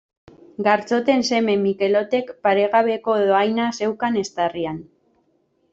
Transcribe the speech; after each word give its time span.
Gartxoten 0.67 1.21
seme 1.27 1.55
Mikelotek 1.65 2.33
paregabeko 2.47 3.19
dohaina 3.27 3.71
zeukan 3.81 4.23
eztarrian. 4.25 4.83